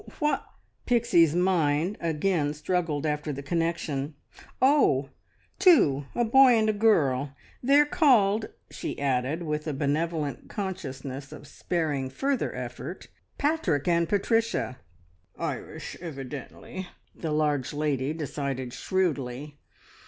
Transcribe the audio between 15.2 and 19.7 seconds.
"Irish, evidently," the large lady decided shrewdly.